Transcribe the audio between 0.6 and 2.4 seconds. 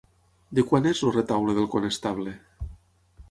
quan és el Retaule del Conestable?